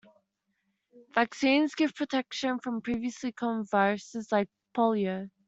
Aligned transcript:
Vaccines 1.13 1.75
give 1.75 1.93
protection 1.93 2.57
from 2.57 2.81
previously 2.81 3.31
common 3.33 3.65
viruses 3.69 4.31
like 4.31 4.49
Polio. 4.75 5.29